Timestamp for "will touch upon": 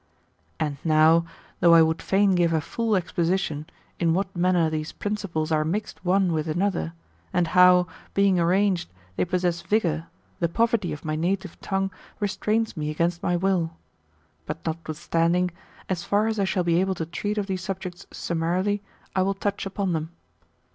19.21-19.93